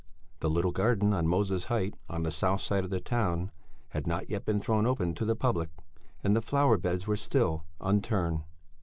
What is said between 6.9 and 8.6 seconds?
were still unturned.